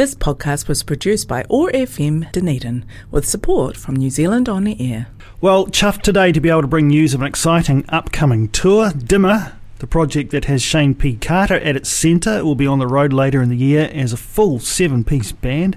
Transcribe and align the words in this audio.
This 0.00 0.14
podcast 0.14 0.66
was 0.66 0.82
produced 0.82 1.28
by 1.28 1.44
OAR 1.50 1.70
FM 1.72 2.32
Dunedin 2.32 2.86
with 3.10 3.28
support 3.28 3.76
from 3.76 3.96
New 3.96 4.08
Zealand 4.08 4.48
On 4.48 4.64
the 4.64 4.74
Air. 4.80 5.08
Well, 5.42 5.66
chuffed 5.66 6.00
today 6.00 6.32
to 6.32 6.40
be 6.40 6.48
able 6.48 6.62
to 6.62 6.68
bring 6.68 6.88
news 6.88 7.12
of 7.12 7.20
an 7.20 7.26
exciting 7.26 7.84
upcoming 7.90 8.48
tour, 8.48 8.92
Dimmer. 8.92 9.58
The 9.80 9.86
project 9.86 10.30
that 10.30 10.46
has 10.46 10.62
Shayne 10.62 10.94
P. 10.94 11.16
Carter 11.16 11.56
at 11.56 11.76
its 11.76 11.90
centre 11.90 12.42
will 12.46 12.54
be 12.54 12.66
on 12.66 12.78
the 12.78 12.86
road 12.86 13.12
later 13.12 13.42
in 13.42 13.50
the 13.50 13.58
year 13.58 13.90
as 13.92 14.14
a 14.14 14.16
full 14.16 14.58
seven 14.58 15.04
piece 15.04 15.32
band. 15.32 15.76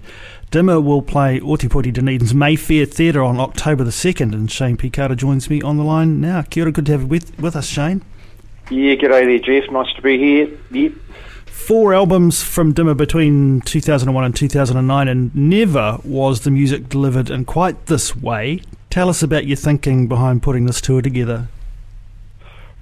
Dimmer 0.51 0.79
will 0.79 1.01
play 1.01 1.41
Otepoti 1.41 1.91
Dunedin's 1.91 2.33
Mayfair 2.33 2.85
Theatre 2.85 3.23
on 3.23 3.41
October 3.41 3.83
the 3.83 3.91
2nd, 3.91 4.31
and 4.31 4.49
Shayne 4.49 4.77
P. 4.77 4.89
Carter 4.89 5.15
joins 5.15 5.49
me 5.49 5.61
on 5.61 5.75
the 5.75 5.83
line 5.83 6.21
now. 6.21 6.43
Kia 6.43 6.63
ora, 6.63 6.71
good 6.71 6.85
to 6.85 6.93
have 6.93 7.01
you 7.01 7.07
with, 7.07 7.37
with 7.41 7.57
us, 7.57 7.67
Shayne. 7.67 8.01
Yeah, 8.71 8.95
g'day 8.95 9.25
there, 9.25 9.39
Jeff. 9.39 9.69
Nice 9.69 9.93
to 9.95 10.01
be 10.01 10.17
here. 10.17 10.57
Yep. 10.71 10.93
Four 11.53 11.93
albums 11.93 12.43
from 12.43 12.73
Dimmer 12.73 12.93
between 12.93 13.61
2001 13.61 14.23
and 14.25 14.35
2009, 14.35 15.07
and 15.07 15.33
never 15.33 15.97
was 16.03 16.41
the 16.41 16.51
music 16.51 16.89
delivered 16.89 17.29
in 17.29 17.45
quite 17.45 17.85
this 17.85 18.17
way. 18.17 18.59
Tell 18.89 19.07
us 19.07 19.23
about 19.23 19.45
your 19.45 19.55
thinking 19.55 20.07
behind 20.07 20.43
putting 20.43 20.65
this 20.65 20.81
tour 20.81 21.01
together. 21.01 21.47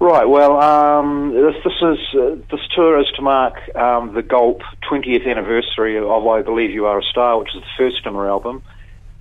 Right. 0.00 0.24
Well, 0.24 0.60
um, 0.60 1.32
this 1.32 1.54
this 1.62 1.74
is 1.80 1.98
uh, 2.18 2.36
this 2.50 2.66
tour 2.74 2.98
is 2.98 3.06
to 3.14 3.22
mark 3.22 3.54
um, 3.76 4.14
the 4.14 4.22
Gulp 4.22 4.62
20th 4.90 5.30
anniversary 5.30 5.98
of 5.98 6.26
I 6.26 6.42
Believe 6.42 6.70
You 6.70 6.86
Are 6.86 6.98
a 6.98 7.04
Star, 7.04 7.38
which 7.38 7.54
is 7.54 7.60
the 7.60 7.68
first 7.76 8.02
Dimmer 8.02 8.26
album, 8.26 8.64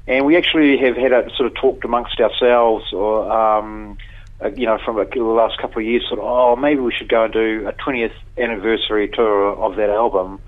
and 0.08 0.26
we 0.26 0.38
actually 0.38 0.78
have 0.78 0.96
had 0.96 1.12
a 1.12 1.30
sort 1.36 1.46
of 1.48 1.54
talked 1.56 1.86
amongst 1.86 2.20
ourselves, 2.20 2.92
or 2.94 3.30
um, 3.32 3.98
uh, 4.44 4.50
you 4.56 4.66
know, 4.66 4.78
from 4.84 4.98
a, 4.98 5.06
the 5.06 5.24
last 5.24 5.58
couple 5.60 5.80
of 5.80 5.86
years, 5.86 6.04
sort 6.08 6.20
of, 6.20 6.26
oh, 6.26 6.56
maybe 6.56 6.82
we 6.82 6.94
should 6.94 7.10
go 7.10 7.26
and 7.26 7.34
do 7.34 7.68
a 7.68 7.74
20th 7.74 8.14
anniversary 8.38 9.08
tour 9.08 9.56
of 9.56 9.76
that 9.76 9.90
album, 9.90 10.40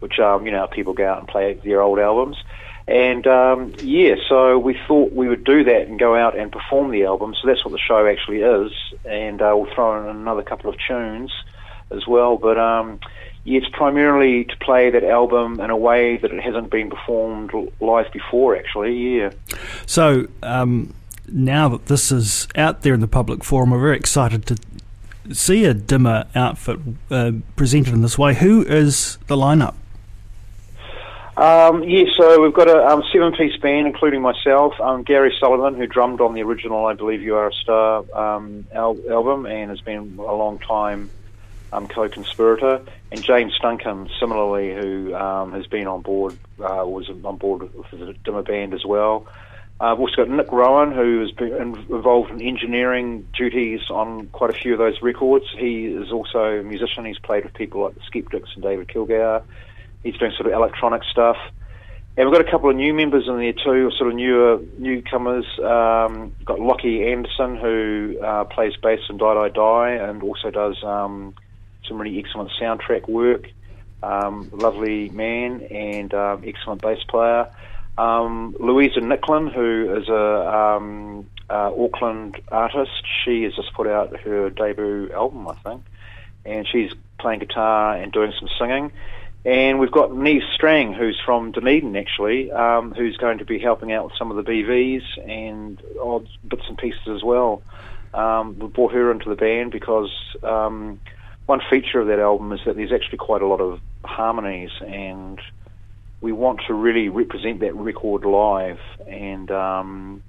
which 0.00 0.18
um, 0.18 0.44
you 0.46 0.52
know, 0.52 0.66
people 0.66 0.92
go 0.92 1.08
out 1.08 1.18
and 1.18 1.28
play 1.28 1.54
their 1.64 1.80
old 1.80 1.98
albums. 1.98 2.36
And 2.88 3.26
um, 3.26 3.74
yeah, 3.80 4.14
so 4.28 4.58
we 4.58 4.78
thought 4.88 5.12
we 5.12 5.28
would 5.28 5.44
do 5.44 5.62
that 5.64 5.88
and 5.88 5.98
go 5.98 6.14
out 6.14 6.38
and 6.38 6.50
perform 6.50 6.90
the 6.90 7.04
album. 7.04 7.34
So 7.34 7.46
that's 7.46 7.62
what 7.62 7.72
the 7.72 7.78
show 7.78 8.06
actually 8.06 8.40
is. 8.40 8.72
And 9.04 9.42
uh, 9.42 9.52
we'll 9.54 9.72
throw 9.74 10.02
in 10.02 10.16
another 10.16 10.42
couple 10.42 10.70
of 10.70 10.76
tunes 10.86 11.30
as 11.90 12.06
well. 12.06 12.38
But 12.38 12.58
um, 12.58 12.98
yeah, 13.44 13.58
it's 13.58 13.68
primarily 13.68 14.44
to 14.44 14.56
play 14.56 14.88
that 14.90 15.04
album 15.04 15.60
in 15.60 15.68
a 15.68 15.76
way 15.76 16.16
that 16.16 16.32
it 16.32 16.42
hasn't 16.42 16.70
been 16.70 16.88
performed 16.88 17.50
live 17.80 18.10
before, 18.10 18.56
actually. 18.56 19.18
Yeah. 19.18 19.30
So 19.84 20.26
um, 20.42 20.94
now 21.32 21.68
that 21.68 21.86
this 21.86 22.10
is 22.10 22.48
out 22.54 22.82
there 22.82 22.94
in 22.94 23.00
the 23.00 23.08
public 23.08 23.44
forum, 23.44 23.70
we're 23.70 23.80
very 23.80 23.96
excited 23.96 24.46
to 24.46 24.56
see 25.34 25.64
a 25.64 25.74
dimmer 25.74 26.26
outfit 26.34 26.78
uh, 27.10 27.32
presented 27.56 27.92
in 27.94 28.02
this 28.02 28.18
way. 28.18 28.34
Who 28.34 28.62
is 28.62 29.18
the 29.26 29.36
lineup? 29.36 29.74
Um, 31.36 31.84
yeah, 31.84 32.04
so 32.16 32.42
we've 32.42 32.52
got 32.52 32.66
a 32.66 32.84
um, 32.88 33.04
seven-piece 33.12 33.60
band, 33.60 33.86
including 33.86 34.20
myself, 34.20 34.74
um, 34.80 35.04
Gary 35.04 35.32
Sullivan, 35.38 35.76
who 35.76 35.86
drummed 35.86 36.20
on 36.20 36.34
the 36.34 36.42
original 36.42 36.86
"I 36.86 36.94
Believe 36.94 37.22
You 37.22 37.36
Are 37.36 37.48
a 37.48 37.52
Star" 37.52 38.04
um, 38.12 38.66
al- 38.74 38.98
album 39.08 39.46
and 39.46 39.70
has 39.70 39.80
been 39.80 40.16
a 40.18 40.34
long 40.34 40.58
time 40.58 41.10
um, 41.72 41.86
co-conspirator, 41.86 42.80
and 43.12 43.22
James 43.22 43.56
Duncan, 43.60 44.10
similarly, 44.18 44.74
who 44.74 45.14
um, 45.14 45.52
has 45.52 45.66
been 45.68 45.86
on 45.86 46.02
board, 46.02 46.36
uh, 46.58 46.82
was 46.84 47.08
on 47.08 47.36
board 47.36 47.72
with 47.72 47.90
the 47.92 48.14
Dimmer 48.24 48.42
band 48.42 48.74
as 48.74 48.84
well. 48.84 49.28
Uh, 49.80 49.92
I've 49.92 50.00
also 50.00 50.16
got 50.16 50.28
Nick 50.28 50.50
Roughan, 50.50 50.92
who 50.92 51.20
has 51.20 51.30
been 51.30 51.76
involved 51.88 52.30
in 52.30 52.42
engineering 52.42 53.28
duties 53.36 53.80
on 53.90 54.26
quite 54.28 54.50
a 54.50 54.52
few 54.52 54.72
of 54.72 54.78
those 54.78 55.00
records. 55.02 55.44
He 55.56 55.86
is 55.86 56.10
also 56.10 56.58
a 56.58 56.62
musician. 56.62 57.04
He's 57.04 57.18
played 57.18 57.44
with 57.44 57.54
people 57.54 57.82
like 57.84 57.94
the 57.94 58.00
Skeptics 58.06 58.50
and 58.54 58.62
David 58.62 58.88
Kilgour 58.88 59.44
he's 60.02 60.16
doing 60.16 60.32
sort 60.36 60.46
of 60.46 60.52
electronic 60.52 61.02
stuff. 61.04 61.36
And 62.16 62.28
we've 62.28 62.36
got 62.36 62.46
a 62.46 62.50
couple 62.50 62.68
of 62.68 62.76
new 62.76 62.92
members 62.92 63.28
in 63.28 63.36
there 63.38 63.52
too, 63.52 63.92
sort 63.96 64.10
of 64.10 64.16
newer 64.16 64.60
newcomers. 64.78 65.46
Um, 65.58 66.34
got 66.44 66.58
Lockie 66.58 67.08
Anderson, 67.08 67.56
who 67.56 68.18
uh, 68.20 68.44
plays 68.44 68.72
bass 68.82 69.00
in 69.08 69.18
Die 69.18 69.34
Die 69.34 69.48
Die 69.50 69.90
and 69.90 70.22
also 70.22 70.50
does 70.50 70.82
um, 70.82 71.34
some 71.86 72.00
really 72.00 72.18
excellent 72.18 72.50
soundtrack 72.60 73.08
work. 73.08 73.48
Um, 74.02 74.50
lovely 74.52 75.10
man 75.10 75.62
and 75.62 76.12
um, 76.12 76.42
excellent 76.44 76.82
bass 76.82 77.02
player. 77.08 77.50
Um, 77.98 78.54
Louisa 78.60 79.00
Nicklin, 79.00 79.52
who 79.52 79.96
is 79.96 80.08
a 80.08 80.76
um, 80.76 81.26
uh, 81.50 81.72
Auckland 81.76 82.40
artist, 82.48 83.02
she 83.24 83.42
has 83.42 83.54
just 83.56 83.74
put 83.74 83.88
out 83.88 84.16
her 84.20 84.50
debut 84.50 85.10
album, 85.12 85.48
I 85.48 85.54
think, 85.54 85.82
and 86.44 86.66
she's 86.66 86.92
playing 87.18 87.40
guitar 87.40 87.96
and 87.96 88.12
doing 88.12 88.32
some 88.38 88.48
singing. 88.58 88.92
And 89.44 89.80
we've 89.80 89.90
got 89.90 90.14
Neve 90.14 90.42
Strang, 90.54 90.92
who's 90.92 91.20
from 91.24 91.52
Dunedin 91.52 91.96
actually, 91.96 92.52
um, 92.52 92.92
who's 92.92 93.16
going 93.16 93.38
to 93.38 93.44
be 93.44 93.58
helping 93.58 93.92
out 93.92 94.04
with 94.04 94.14
some 94.16 94.30
of 94.30 94.36
the 94.36 94.48
BVs 94.48 95.02
and 95.28 95.80
odd 96.00 96.28
bits 96.46 96.64
and 96.68 96.78
pieces 96.78 97.08
as 97.08 97.24
well. 97.24 97.62
Um, 98.14 98.58
we 98.58 98.68
brought 98.68 98.92
her 98.92 99.10
into 99.10 99.28
the 99.28 99.36
band 99.36 99.72
because 99.72 100.10
um, 100.42 101.00
one 101.46 101.60
feature 101.70 102.00
of 102.00 102.08
that 102.08 102.18
album 102.18 102.52
is 102.52 102.60
that 102.66 102.76
there's 102.76 102.92
actually 102.92 103.18
quite 103.18 103.42
a 103.42 103.46
lot 103.46 103.60
of 103.60 103.80
harmonies, 104.04 104.70
and 104.80 105.40
we 106.20 106.32
want 106.32 106.60
to 106.66 106.74
really 106.74 107.08
represent 107.08 107.60
that 107.60 107.74
record 107.74 108.24
live. 108.24 108.80
And 109.06 109.50
um, 109.50 110.22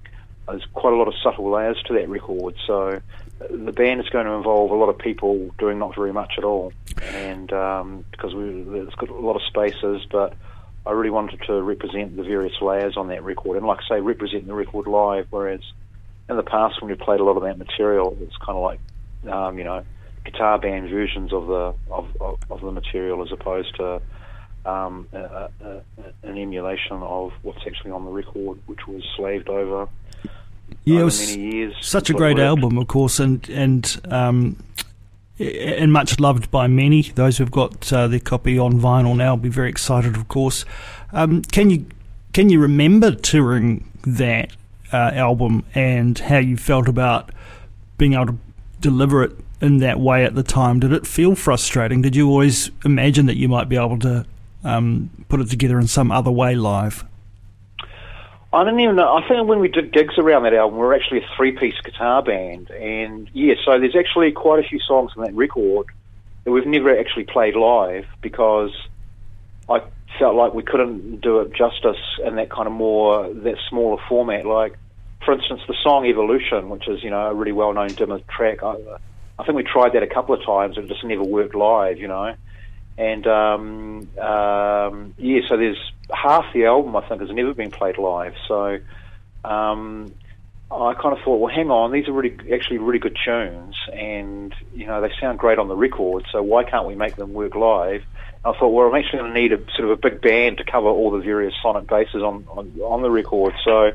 there's 0.47 0.65
quite 0.73 0.93
a 0.93 0.95
lot 0.95 1.07
of 1.07 1.13
subtle 1.23 1.51
layers 1.51 1.81
to 1.87 1.93
that 1.93 2.09
record. 2.09 2.55
So 2.65 3.01
the 3.39 3.71
band 3.71 4.01
is 4.01 4.09
going 4.09 4.25
to 4.25 4.33
involve 4.33 4.71
a 4.71 4.75
lot 4.75 4.89
of 4.89 4.97
people 4.97 5.49
doing 5.57 5.79
not 5.79 5.95
very 5.95 6.11
much 6.11 6.33
at 6.37 6.43
all, 6.43 6.73
and 7.01 7.51
um, 7.53 8.05
because 8.11 8.33
we, 8.33 8.65
it's 8.79 8.95
got 8.95 9.09
a 9.09 9.13
lot 9.13 9.35
of 9.35 9.41
spaces, 9.43 10.05
but 10.11 10.33
I 10.85 10.91
really 10.91 11.09
wanted 11.09 11.41
to 11.47 11.61
represent 11.61 12.17
the 12.17 12.23
various 12.23 12.61
layers 12.61 12.97
on 12.97 13.07
that 13.09 13.23
record, 13.23 13.57
and 13.57 13.65
like 13.65 13.79
I 13.85 13.95
say, 13.95 14.01
represent 14.01 14.47
the 14.47 14.53
record 14.53 14.87
live. 14.87 15.27
Whereas 15.29 15.61
in 16.29 16.35
the 16.35 16.43
past, 16.43 16.81
when 16.81 16.91
we 16.91 16.95
played 16.95 17.19
a 17.19 17.23
lot 17.23 17.37
of 17.37 17.43
that 17.43 17.57
material, 17.57 18.17
it's 18.21 18.35
kind 18.37 18.57
of 18.57 18.63
like 18.63 18.79
um, 19.31 19.57
you 19.57 19.63
know 19.63 19.85
guitar 20.25 20.59
band 20.59 20.89
versions 20.89 21.31
of 21.31 21.47
the 21.47 21.73
of, 21.91 22.07
of, 22.19 22.39
of 22.49 22.61
the 22.61 22.71
material 22.71 23.23
as 23.23 23.31
opposed 23.31 23.75
to 23.75 24.01
um, 24.65 25.07
a, 25.13 25.49
a, 25.61 25.81
an 26.23 26.37
emulation 26.37 26.97
of 26.97 27.31
what's 27.41 27.65
actually 27.65 27.91
on 27.91 28.05
the 28.05 28.11
record, 28.11 28.59
which 28.67 28.87
was 28.87 29.03
slaved 29.15 29.49
over 29.49 29.87
yeah, 30.83 31.01
it 31.01 31.03
was 31.03 31.37
many 31.37 31.51
years. 31.51 31.75
Such 31.81 32.09
a 32.09 32.13
great 32.13 32.39
album, 32.39 32.77
of 32.77 32.87
course, 32.87 33.19
and 33.19 33.47
and 33.49 34.01
um, 34.09 34.57
and 35.39 35.91
much 35.91 36.19
loved 36.19 36.49
by 36.51 36.67
many. 36.67 37.01
Those 37.01 37.37
who've 37.37 37.51
got 37.51 37.91
uh, 37.91 38.07
their 38.07 38.19
copy 38.19 38.57
on 38.57 38.79
vinyl 38.79 39.15
now 39.15 39.35
will 39.35 39.43
be 39.43 39.49
very 39.49 39.69
excited, 39.69 40.15
of 40.15 40.27
course. 40.27 40.65
Um, 41.11 41.41
can 41.43 41.69
you 41.69 41.85
can 42.33 42.49
you 42.49 42.59
remember 42.59 43.13
touring 43.13 43.89
that 44.05 44.51
uh, 44.91 45.11
album 45.13 45.63
and 45.75 46.17
how 46.17 46.37
you 46.37 46.57
felt 46.57 46.87
about 46.87 47.31
being 47.97 48.13
able 48.13 48.27
to 48.27 48.37
deliver 48.79 49.23
it 49.23 49.31
in 49.61 49.77
that 49.79 49.99
way 49.99 50.23
at 50.25 50.35
the 50.35 50.43
time? 50.43 50.79
Did 50.79 50.93
it 50.93 51.05
feel 51.05 51.35
frustrating? 51.35 52.01
Did 52.01 52.15
you 52.15 52.29
always 52.29 52.71
imagine 52.85 53.25
that 53.27 53.37
you 53.37 53.49
might 53.49 53.69
be 53.69 53.75
able 53.75 53.99
to 53.99 54.25
um, 54.63 55.09
put 55.29 55.39
it 55.39 55.49
together 55.49 55.79
in 55.79 55.87
some 55.87 56.11
other 56.11 56.31
way 56.31 56.55
live? 56.55 57.05
I 58.51 58.63
don't 58.63 58.79
even 58.79 58.95
know. 58.95 59.15
I 59.15 59.27
think 59.27 59.47
when 59.47 59.59
we 59.59 59.67
did 59.67 59.93
gigs 59.93 60.17
around 60.17 60.43
that 60.43 60.55
album, 60.55 60.79
we 60.79 60.85
were 60.85 60.95
actually 60.95 61.19
a 61.19 61.27
three-piece 61.37 61.81
guitar 61.83 62.23
band, 62.23 62.71
and 62.71 63.29
yeah, 63.33 63.53
so 63.63 63.79
there's 63.79 63.95
actually 63.95 64.31
quite 64.31 64.63
a 64.63 64.67
few 64.67 64.79
songs 64.79 65.11
on 65.15 65.23
that 65.23 65.35
record 65.35 65.85
that 66.43 66.51
we've 66.51 66.65
never 66.65 66.97
actually 66.97 67.25
played 67.25 67.55
live 67.55 68.05
because 68.21 68.71
I 69.69 69.81
felt 70.17 70.35
like 70.35 70.55
we 70.55 70.63
couldn't 70.63 71.21
do 71.21 71.41
it 71.41 71.53
justice 71.53 72.01
in 72.25 72.37
that 72.37 72.49
kind 72.49 72.65
of 72.65 72.73
more 72.73 73.31
that 73.31 73.57
smaller 73.69 74.01
format. 74.09 74.47
Like, 74.47 74.79
for 75.23 75.35
instance, 75.35 75.61
the 75.67 75.75
song 75.83 76.07
"Evolution," 76.07 76.69
which 76.69 76.87
is 76.87 77.03
you 77.03 77.11
know 77.11 77.27
a 77.27 77.33
really 77.35 77.51
well-known 77.51 77.89
Dimmer 77.89 78.19
track. 78.35 78.63
I, 78.63 78.77
I 79.37 79.43
think 79.43 79.57
we 79.57 79.63
tried 79.63 79.93
that 79.93 80.01
a 80.01 80.07
couple 80.07 80.33
of 80.33 80.43
times, 80.43 80.75
and 80.75 80.85
it 80.85 80.89
just 80.89 81.03
never 81.03 81.23
worked 81.23 81.53
live. 81.53 81.99
You 81.99 82.07
know. 82.07 82.35
And 82.99 83.25
um, 83.27 84.09
um, 84.19 85.13
yeah, 85.17 85.39
so 85.47 85.55
there's 85.55 85.79
half 86.13 86.51
the 86.53 86.65
album 86.65 86.97
I 86.97 87.07
think 87.07 87.21
has 87.21 87.31
never 87.31 87.53
been 87.53 87.71
played 87.71 87.97
live. 87.97 88.33
So 88.45 88.79
um, 89.45 90.13
I 90.69 90.93
kind 90.95 91.17
of 91.17 91.23
thought, 91.23 91.37
well, 91.37 91.53
hang 91.53 91.71
on, 91.71 91.93
these 91.93 92.09
are 92.09 92.11
really 92.11 92.35
actually 92.53 92.79
really 92.79 92.99
good 92.99 93.17
tunes, 93.23 93.75
and 93.93 94.53
you 94.75 94.85
know 94.85 94.99
they 94.99 95.11
sound 95.17 95.39
great 95.39 95.59
on 95.59 95.69
the 95.69 95.77
record. 95.77 96.25
So 96.29 96.43
why 96.43 96.65
can't 96.65 96.87
we 96.87 96.95
make 96.95 97.15
them 97.15 97.31
work 97.31 97.55
live? 97.55 98.03
I 98.43 98.51
thought, 98.51 98.67
well, 98.67 98.89
I'm 98.89 98.95
actually 98.95 99.19
going 99.19 99.33
to 99.33 99.39
need 99.39 99.53
a 99.53 99.59
sort 99.75 99.89
of 99.89 99.91
a 99.91 99.95
big 99.95 100.21
band 100.21 100.57
to 100.57 100.65
cover 100.65 100.89
all 100.89 101.09
the 101.11 101.19
various 101.19 101.53
sonic 101.61 101.87
bases 101.87 102.21
on, 102.21 102.45
on 102.49 102.69
on 102.81 103.01
the 103.01 103.09
record. 103.09 103.53
So 103.63 103.93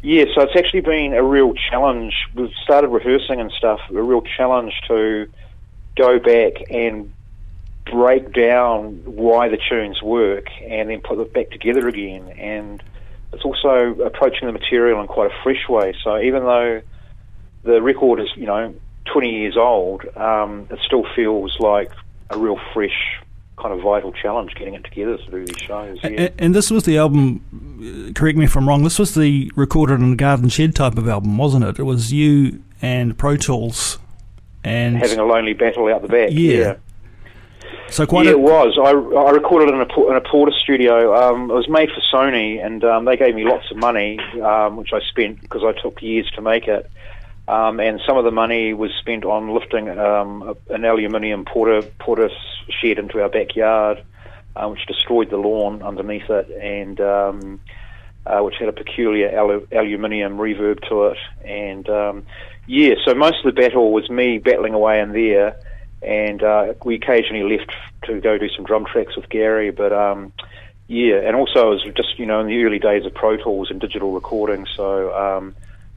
yeah, 0.00 0.24
so 0.34 0.44
it's 0.44 0.56
actually 0.56 0.80
been 0.80 1.12
a 1.12 1.22
real 1.22 1.52
challenge. 1.52 2.14
We've 2.34 2.54
started 2.64 2.88
rehearsing 2.88 3.38
and 3.38 3.52
stuff. 3.52 3.80
A 3.90 4.02
real 4.02 4.22
challenge 4.22 4.72
to 4.88 5.28
go 5.94 6.18
back 6.18 6.54
and 6.70 7.12
break 7.86 8.32
down 8.32 9.02
why 9.04 9.48
the 9.48 9.58
tunes 9.68 10.02
work 10.02 10.46
and 10.62 10.90
then 10.90 11.00
put 11.00 11.18
them 11.18 11.28
back 11.28 11.50
together 11.50 11.88
again. 11.88 12.28
And 12.38 12.82
it's 13.32 13.44
also 13.44 13.94
approaching 14.02 14.46
the 14.46 14.52
material 14.52 15.00
in 15.00 15.06
quite 15.06 15.30
a 15.30 15.42
fresh 15.42 15.68
way. 15.68 15.94
So 16.02 16.20
even 16.20 16.44
though 16.44 16.82
the 17.62 17.82
record 17.82 18.20
is, 18.20 18.28
you 18.36 18.46
know, 18.46 18.74
20 19.06 19.30
years 19.30 19.56
old, 19.56 20.04
um, 20.16 20.66
it 20.70 20.78
still 20.84 21.04
feels 21.14 21.56
like 21.58 21.90
a 22.30 22.38
real 22.38 22.58
fresh 22.72 23.20
kind 23.60 23.74
of 23.74 23.82
vital 23.82 24.12
challenge 24.12 24.54
getting 24.54 24.74
it 24.74 24.84
together 24.84 25.18
to 25.18 25.30
do 25.30 25.44
these 25.44 25.56
shows. 25.58 25.98
Yeah. 26.02 26.08
And, 26.10 26.32
and, 26.38 26.54
this 26.54 26.70
was 26.70 26.84
the 26.84 26.96
album. 26.96 28.12
Correct 28.14 28.38
me 28.38 28.44
if 28.44 28.56
I'm 28.56 28.68
wrong. 28.68 28.84
This 28.84 28.98
was 28.98 29.14
the 29.14 29.52
recorded 29.54 30.00
in 30.00 30.14
a 30.14 30.16
garden 30.16 30.48
shed 30.48 30.74
type 30.74 30.96
of 30.96 31.08
album, 31.08 31.36
wasn't 31.36 31.64
it? 31.64 31.78
It 31.78 31.82
was 31.82 32.12
you 32.12 32.62
and 32.80 33.16
Pro 33.18 33.36
Tools, 33.36 33.98
and 34.64 34.96
having 34.96 35.18
a 35.18 35.24
lonely 35.24 35.52
battle 35.52 35.92
out 35.92 36.02
the 36.02 36.08
back. 36.08 36.30
Yeah. 36.32 36.52
yeah. 36.52 36.74
So 37.88 38.06
quite. 38.06 38.26
Yeah, 38.26 38.32
a, 38.32 38.34
it 38.34 38.40
was. 38.40 38.78
I, 38.78 38.90
I 38.90 39.30
recorded 39.30 39.74
in 39.74 39.80
a 39.80 40.08
in 40.08 40.16
a 40.16 40.20
Porter 40.20 40.52
studio. 40.52 41.14
Um, 41.14 41.50
it 41.50 41.54
was 41.54 41.68
made 41.68 41.88
for 41.90 42.00
Sony, 42.12 42.64
and 42.64 42.84
um, 42.84 43.04
they 43.04 43.16
gave 43.16 43.34
me 43.34 43.44
lots 43.44 43.70
of 43.70 43.76
money, 43.76 44.18
um, 44.40 44.76
which 44.76 44.92
I 44.92 45.00
spent 45.00 45.40
because 45.40 45.62
I 45.64 45.72
took 45.80 46.00
years 46.02 46.30
to 46.34 46.42
make 46.42 46.68
it. 46.68 46.90
Um, 47.48 47.80
and 47.80 48.00
some 48.06 48.16
of 48.16 48.24
the 48.24 48.30
money 48.30 48.74
was 48.74 48.92
spent 49.00 49.24
on 49.24 49.52
lifting 49.52 49.88
um, 49.88 50.56
an 50.68 50.84
aluminium 50.84 51.44
porter 51.44 51.82
porter 51.98 52.30
shed 52.68 52.98
into 52.98 53.20
our 53.20 53.28
backyard, 53.28 54.04
uh, 54.54 54.68
which 54.68 54.86
destroyed 54.86 55.30
the 55.30 55.36
lawn 55.36 55.82
underneath 55.82 56.30
it, 56.30 56.48
and 56.62 57.00
um, 57.00 57.60
uh, 58.24 58.40
which 58.40 58.54
had 58.58 58.68
a 58.68 58.72
peculiar 58.72 59.36
alu- 59.36 59.66
aluminium 59.72 60.36
reverb 60.36 60.86
to 60.88 61.06
it. 61.06 61.18
And 61.44 61.88
um, 61.88 62.26
yeah, 62.66 62.94
so 63.04 63.14
most 63.14 63.44
of 63.44 63.52
the 63.52 63.60
battle 63.60 63.92
was 63.92 64.08
me 64.08 64.38
battling 64.38 64.74
away 64.74 65.00
in 65.00 65.12
there, 65.12 65.58
and 66.02 66.42
uh, 66.42 66.74
we 66.84 66.94
occasionally 66.94 67.56
left 67.56 67.72
to 68.04 68.20
go 68.20 68.38
do 68.38 68.48
some 68.48 68.64
drum 68.64 68.86
tracks 68.86 69.16
with 69.16 69.28
Gary, 69.28 69.70
but. 69.70 69.92
Um, 69.92 70.32
yeah, 70.90 71.20
and 71.24 71.36
also 71.36 71.70
it 71.70 71.86
was 71.86 71.94
just 71.94 72.18
you 72.18 72.26
know 72.26 72.40
in 72.40 72.48
the 72.48 72.64
early 72.64 72.80
days 72.80 73.06
of 73.06 73.14
Pro 73.14 73.36
Tools 73.36 73.70
and 73.70 73.80
digital 73.80 74.10
recording, 74.10 74.66
so 74.74 75.14
um, 75.14 75.54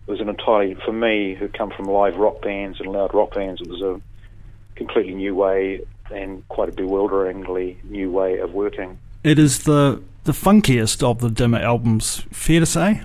it 0.07 0.11
was 0.11 0.21
an 0.21 0.29
entirely 0.29 0.75
for 0.85 0.93
me 0.93 1.33
who 1.33 1.47
come 1.47 1.71
from 1.71 1.85
live 1.85 2.15
rock 2.17 2.43
bands 2.43 2.79
and 2.79 2.91
loud 2.91 3.11
rock 3.11 3.33
bands. 3.33 3.59
It 3.59 3.69
was 3.69 3.81
a 3.81 3.99
completely 4.75 5.15
new 5.15 5.33
way 5.33 5.81
and 6.11 6.47
quite 6.47 6.69
a 6.69 6.71
bewilderingly 6.71 7.79
new 7.85 8.11
way 8.11 8.37
of 8.37 8.53
working. 8.53 8.99
It 9.23 9.39
is 9.39 9.63
the 9.63 10.03
the 10.25 10.31
funkiest 10.31 11.01
of 11.01 11.19
the 11.19 11.29
Dimmer 11.29 11.59
albums. 11.59 12.21
Fair 12.31 12.59
to 12.59 12.65
say. 12.67 13.01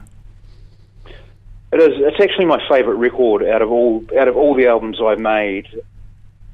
It 1.73 1.81
is. 1.81 2.01
It's 2.01 2.21
actually 2.21 2.47
my 2.47 2.61
favourite 2.69 2.99
record 2.99 3.45
out 3.45 3.63
of 3.63 3.71
all 3.71 4.05
out 4.19 4.29
of 4.29 4.37
all 4.37 4.55
the 4.55 4.67
albums 4.67 5.01
I've 5.01 5.21
made. 5.21 5.67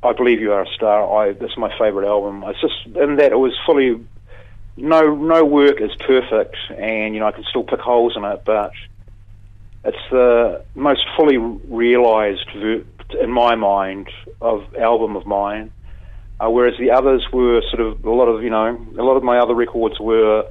I 0.05 0.12
believe 0.12 0.41
you 0.41 0.53
are 0.53 0.62
a 0.62 0.69
star. 0.75 1.03
I 1.19 1.33
this 1.33 1.51
is 1.51 1.56
my 1.56 1.77
favourite 1.79 2.06
album. 2.06 2.45
It's 2.47 2.61
just 2.61 2.97
in 2.97 3.17
that 3.17 3.33
it 3.33 3.39
was 3.39 3.56
fully 3.65 4.05
no 4.77 5.15
no 5.15 5.45
work 5.45 5.81
is 5.81 5.91
perfect, 5.99 6.56
and 6.77 7.15
you 7.15 7.21
know 7.21 7.27
I 7.27 7.33
can 7.33 7.45
still 7.45 7.65
pick 7.65 7.81
holes 7.81 8.15
in 8.17 8.25
it, 8.25 8.43
but 8.45 8.73
it's 9.85 9.97
the 10.11 10.65
most 10.75 11.03
fully 11.17 11.37
realised, 11.37 12.49
in 12.55 13.31
my 13.31 13.55
mind, 13.55 14.09
of 14.41 14.75
album 14.77 15.17
of 15.17 15.27
mine. 15.27 15.71
Uh, 16.41 16.50
whereas 16.50 16.75
the 16.79 16.91
others 16.91 17.25
were 17.33 17.62
sort 17.71 17.81
of 17.81 18.05
a 18.05 18.11
lot 18.11 18.27
of 18.27 18.43
you 18.43 18.50
know 18.50 18.87
a 18.99 19.03
lot 19.03 19.17
of 19.17 19.23
my 19.23 19.39
other 19.39 19.55
records 19.55 19.99
were 20.00 20.45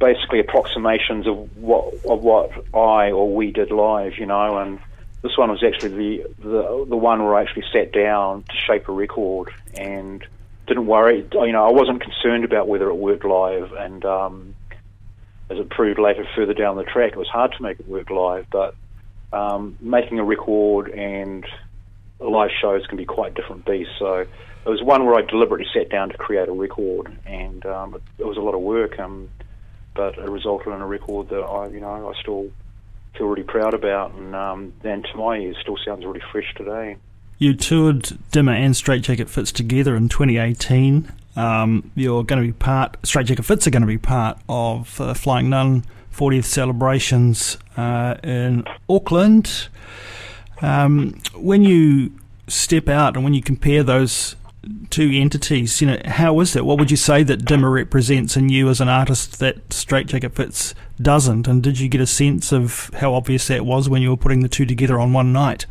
basically 0.00 0.40
approximations 0.40 1.26
of 1.26 1.56
what 1.56 1.94
of 2.06 2.22
what 2.22 2.50
I 2.74 3.10
or 3.10 3.32
we 3.34 3.52
did 3.52 3.70
live, 3.70 4.18
you 4.18 4.26
know, 4.26 4.58
and 4.58 4.78
this 5.22 5.36
one 5.36 5.50
was 5.50 5.62
actually 5.64 5.88
the 5.88 6.34
the 6.38 6.86
the 6.88 6.96
one 6.96 7.24
where 7.24 7.34
I 7.34 7.42
actually 7.42 7.64
sat 7.72 7.92
down 7.92 8.44
to 8.44 8.56
shape 8.56 8.88
a 8.88 8.92
record 8.92 9.52
and 9.74 10.24
didn't 10.66 10.86
worry. 10.86 11.26
You 11.32 11.52
know, 11.52 11.66
I 11.66 11.72
wasn't 11.72 12.02
concerned 12.02 12.44
about 12.44 12.68
whether 12.68 12.88
it 12.88 12.94
worked 12.94 13.24
live, 13.24 13.72
and 13.72 14.04
um, 14.04 14.54
as 15.50 15.58
it 15.58 15.70
proved 15.70 15.98
later 15.98 16.26
further 16.36 16.54
down 16.54 16.76
the 16.76 16.84
track, 16.84 17.12
it 17.12 17.18
was 17.18 17.28
hard 17.28 17.52
to 17.56 17.62
make 17.62 17.80
it 17.80 17.88
work 17.88 18.10
live, 18.10 18.46
but 18.50 18.76
um, 19.32 19.76
making 19.80 20.18
a 20.18 20.24
record 20.24 20.90
and 20.90 21.44
live 22.20 22.50
shows 22.60 22.86
can 22.86 22.96
be 22.96 23.04
quite 23.04 23.34
different 23.34 23.64
beasts. 23.64 23.94
So 23.98 24.26
it 24.68 24.68
was 24.68 24.82
one 24.82 25.04
where 25.06 25.14
I 25.14 25.22
deliberately 25.22 25.66
sat 25.72 25.88
down 25.88 26.10
to 26.10 26.18
create 26.18 26.48
a 26.48 26.52
record, 26.52 27.16
and 27.26 27.64
um, 27.66 27.94
it, 27.94 28.02
it, 28.18 28.26
was 28.26 28.36
a 28.36 28.40
lot 28.40 28.54
of 28.54 28.60
work, 28.60 28.98
um, 28.98 29.30
but 29.94 30.18
it 30.18 30.28
resulted 30.28 30.72
in 30.72 30.80
a 30.80 30.86
record 30.86 31.30
that 31.30 31.40
I, 31.40 31.68
you 31.68 31.80
know, 31.80 32.12
I 32.14 32.20
still 32.20 32.50
feel 33.16 33.26
really 33.26 33.42
proud 33.42 33.74
about, 33.74 34.12
and 34.14 34.34
um, 34.34 34.72
and 34.84 35.04
to 35.04 35.16
my 35.16 35.36
ears 35.36 35.56
still 35.60 35.78
sounds 35.84 36.04
really 36.04 36.22
fresh 36.32 36.52
today. 36.56 36.96
You 37.38 37.54
toured 37.54 38.18
Dimmer 38.32 38.52
and 38.52 38.76
Strait-Jacket 38.76 39.30
Fitz 39.30 39.52
together 39.52 39.94
in 39.94 40.08
2018. 40.08 41.12
Um, 41.36 41.92
you're 41.94 42.24
going 42.24 42.42
to 42.42 42.48
be 42.48 42.52
part, 42.52 42.96
Strait-Jacket 43.04 43.44
Fitz 43.44 43.64
are 43.68 43.70
going 43.70 43.82
to 43.82 43.86
be 43.86 43.96
part 43.96 44.40
of 44.48 45.00
uh, 45.00 45.14
Flying 45.14 45.48
Nun 45.48 45.84
40th 46.18 46.46
celebrations 46.46 47.58
uh, 47.76 48.16
in 48.24 48.64
Auckland. 48.88 49.68
Um, 50.60 51.20
when 51.36 51.62
you 51.62 52.12
step 52.48 52.88
out 52.88 53.14
and 53.14 53.22
when 53.22 53.34
you 53.34 53.42
compare 53.42 53.84
those 53.84 54.34
two 54.90 55.10
entities, 55.12 55.80
you 55.80 55.86
know, 55.86 56.00
how 56.04 56.38
is 56.40 56.52
that? 56.52 56.64
What 56.64 56.78
would 56.78 56.90
you 56.90 56.96
say 56.96 57.22
that 57.22 57.44
Dimmer 57.44 57.70
represents 57.70 58.36
in 58.36 58.48
you 58.48 58.68
as 58.68 58.80
an 58.80 58.88
artist 58.88 59.38
that 59.38 59.72
Strait-Jacket 59.72 60.34
Fitz 60.34 60.74
doesn't? 61.00 61.46
And 61.46 61.62
did 61.62 61.78
you 61.78 61.88
get 61.88 62.00
a 62.00 62.06
sense 62.06 62.52
of 62.52 62.90
how 62.94 63.14
obvious 63.14 63.46
that 63.48 63.64
was 63.64 63.88
when 63.88 64.02
you 64.02 64.10
were 64.10 64.16
putting 64.16 64.40
the 64.40 64.48
two 64.48 64.66
together 64.66 64.98
on 64.98 65.12
one 65.12 65.32
night? 65.32 65.66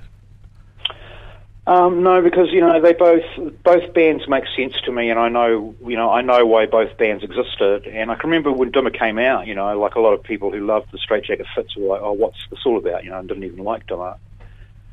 Um, 1.68 2.02
no, 2.02 2.22
because 2.22 2.48
you 2.54 2.62
know 2.62 2.80
they 2.80 2.94
both 2.94 3.26
both 3.62 3.94
bands 3.94 4.26
make 4.30 4.46
sense 4.56 4.74
to 4.86 4.92
me, 4.94 5.10
and 5.10 5.20
I 5.20 5.28
know 5.28 5.76
you 5.86 5.98
know 5.98 6.10
I 6.10 6.22
know 6.22 6.46
why 6.46 6.66
both 6.66 6.98
bands 6.98 7.26
existed. 7.26 7.86
And 7.88 8.10
I 8.10 8.16
can 8.16 8.30
remember 8.30 8.54
when 8.54 8.72
Dimmer 8.72 8.90
came 8.90 9.20
out, 9.20 9.48
you 9.48 9.54
know, 9.54 9.78
like 9.78 9.96
a 9.96 10.00
lot 10.00 10.14
of 10.14 10.24
people 10.24 10.50
who 10.50 10.66
loved 10.66 10.94
the 10.94 10.98
Strait-Jacket 10.98 11.46
Fitz 11.54 11.76
were 11.76 11.88
like, 11.88 12.02
"Oh, 12.02 12.14
what's 12.14 12.38
this 12.50 12.60
all 12.66 12.78
about?" 12.78 13.04
You 13.04 13.10
know, 13.10 13.20
and 13.20 13.28
didn't 13.28 13.44
even 13.44 13.66
like 13.66 13.86
Dimmer, 13.86 14.16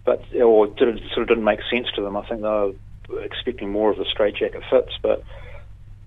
but 0.05 0.25
or 0.35 0.67
did, 0.67 0.99
sort 1.13 1.23
of 1.23 1.29
didn't 1.29 1.45
make 1.45 1.61
sense 1.71 1.87
to 1.95 2.03
them. 2.03 2.17
I 2.17 2.27
think 2.27 2.41
they 2.41 2.49
were 2.49 2.73
expecting 3.21 3.71
more 3.71 3.91
of 3.91 3.99
the 3.99 4.05
Strait-Jacket 4.05 4.63
Fitz, 4.71 4.93
but 5.03 5.23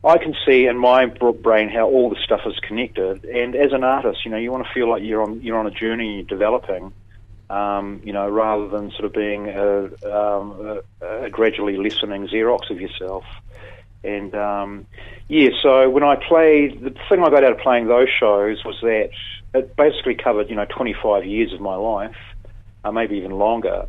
I 0.03 0.17
can 0.17 0.35
see 0.45 0.65
in 0.65 0.77
my 0.77 1.05
brain 1.05 1.69
how 1.69 1.87
all 1.87 2.09
the 2.09 2.17
stuff 2.23 2.41
is 2.45 2.57
connected. 2.59 3.25
And 3.25 3.55
as 3.55 3.73
an 3.73 3.83
artist, 3.83 4.25
you 4.25 4.31
know, 4.31 4.37
you 4.37 4.51
want 4.51 4.65
to 4.65 4.73
feel 4.73 4.89
like 4.89 5.03
you're 5.03 5.21
on 5.21 5.41
you're 5.41 5.57
on 5.57 5.67
a 5.67 5.71
journey, 5.71 6.15
you're 6.15 6.23
developing 6.23 6.93
um, 7.49 8.01
you 8.03 8.13
know, 8.13 8.29
rather 8.29 8.67
than 8.67 8.91
sort 8.91 9.05
of 9.05 9.13
being 9.13 9.47
a, 9.47 9.85
um, 10.05 10.81
a, 11.01 11.25
a, 11.25 11.29
gradually 11.29 11.77
lessening 11.77 12.27
Xerox 12.27 12.69
of 12.69 12.81
yourself. 12.81 13.23
And 14.03 14.35
um, 14.35 14.85
yeah, 15.27 15.49
so 15.61 15.89
when 15.89 16.03
I 16.03 16.15
played, 16.15 16.81
the 16.81 16.91
thing 17.09 17.23
I 17.23 17.29
got 17.29 17.43
out 17.43 17.53
of 17.53 17.59
playing 17.59 17.87
those 17.87 18.09
shows 18.09 18.63
was 18.65 18.77
that 18.81 19.09
it 19.53 19.75
basically 19.75 20.15
covered, 20.15 20.49
you 20.49 20.55
know, 20.55 20.65
25 20.65 21.25
years 21.25 21.53
of 21.53 21.61
my 21.61 21.75
life, 21.75 22.15
uh, 22.83 22.91
maybe 22.91 23.17
even 23.17 23.31
longer. 23.31 23.87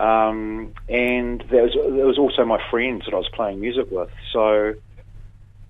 Um, 0.00 0.72
and 0.88 1.44
there 1.50 1.64
was, 1.64 1.74
there 1.74 2.06
was 2.06 2.16
also 2.16 2.46
my 2.46 2.58
friends 2.70 3.04
that 3.04 3.12
I 3.12 3.18
was 3.18 3.28
playing 3.34 3.60
music 3.60 3.90
with. 3.90 4.08
So 4.32 4.72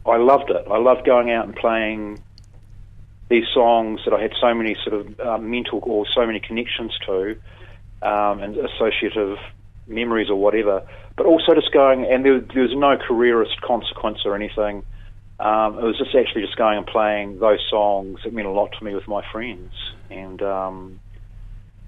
I 0.07 0.17
loved 0.19 0.51
it. 0.51 0.65
I 0.71 0.79
loved 0.79 1.05
going 1.05 1.33
out 1.33 1.47
and 1.47 1.57
playing 1.57 2.23
these 3.29 3.47
songs 3.53 4.01
that 4.05 4.15
I 4.15 4.23
had 4.23 4.33
so 4.41 4.55
many 4.55 4.77
sort 4.85 5.01
of 5.01 5.21
uh, 5.21 5.39
mental 5.39 5.81
or 5.83 6.07
so 6.15 6.25
many 6.27 6.39
connections 6.39 6.97
to 7.07 7.37
um, 8.03 8.41
and 8.41 8.57
associative 8.57 9.37
memories 9.89 10.31
or 10.31 10.37
whatever, 10.37 10.83
but 11.17 11.27
also 11.27 11.55
just 11.55 11.73
going, 11.73 12.05
and 12.05 12.25
there, 12.25 12.41
there 12.41 12.63
was 12.63 12.75
no 12.75 12.97
careerist 12.97 13.61
consequence 13.63 14.21
or 14.25 14.37
anything. 14.37 14.85
Um, 15.41 15.79
it 15.79 15.83
was 15.83 15.99
just 15.99 16.15
actually 16.15 16.43
just 16.43 16.57
going 16.57 16.79
and 16.79 16.87
playing 16.87 17.41
those 17.41 17.61
songs. 17.69 18.21
It 18.25 18.33
meant 18.33 18.47
a 18.47 18.53
lot 18.53 18.71
to 18.79 18.85
me 18.85 18.95
with 18.95 19.09
my 19.09 19.25
friends, 19.33 19.73
and 20.09 20.41
um, 20.41 21.01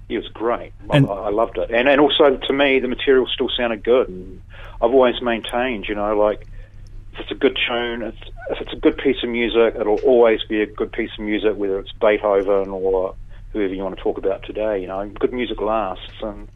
it 0.09 0.17
was 0.17 0.27
great. 0.29 0.73
And 0.89 1.07
I, 1.07 1.13
I, 1.13 1.29
loved 1.29 1.57
it, 1.57 1.71
and 1.71 1.87
and 1.87 1.99
also 1.99 2.37
to 2.37 2.53
me, 2.53 2.79
the 2.79 2.87
material 2.87 3.27
still 3.27 3.49
sounded 3.55 3.83
good. 3.83 4.09
And 4.09 4.41
I've 4.81 4.91
always 4.91 5.21
maintained, 5.21 5.87
you 5.87 5.95
know, 5.95 6.17
like 6.17 6.47
if 7.13 7.19
it's 7.19 7.31
a 7.31 7.35
good 7.35 7.57
tune, 7.67 8.01
it's, 8.01 8.17
if 8.49 8.61
it's 8.61 8.73
a 8.73 8.77
good 8.77 8.97
piece 8.97 9.23
of 9.23 9.29
music, 9.29 9.75
it'll 9.79 9.99
always 10.01 10.41
be 10.49 10.61
a 10.61 10.65
good 10.65 10.91
piece 10.91 11.11
of 11.17 11.23
music, 11.23 11.55
whether 11.55 11.79
it's 11.79 11.91
Beethoven 11.93 12.69
or 12.69 13.15
whoever 13.51 13.73
you 13.73 13.83
want 13.83 13.95
to 13.95 14.01
talk 14.01 14.17
about 14.17 14.43
today. 14.43 14.81
You 14.81 14.87
know, 14.87 15.07
good 15.19 15.33
music 15.33 15.61
lasts, 15.61 16.21
and 16.21 16.47